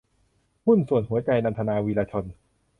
[0.65, 2.25] หุ้นส่วนหัวใจ- นันทนา วีระชน